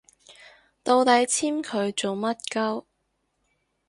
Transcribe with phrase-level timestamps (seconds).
[0.81, 2.85] 到底簽佢做乜 𨳊